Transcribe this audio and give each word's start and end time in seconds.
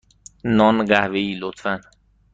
نان 0.57 0.75
قهوه 0.89 1.19
ای، 1.19 1.33
لطفا. 1.41 1.73